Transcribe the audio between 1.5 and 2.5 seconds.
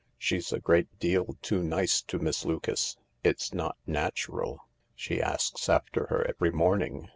nice to Miss